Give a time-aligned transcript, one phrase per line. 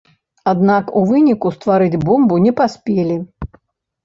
[0.51, 3.21] Аднак у выніку стварыць бомбу не паспелі.